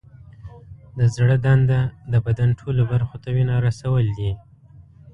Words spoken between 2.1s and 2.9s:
د بدن ټولو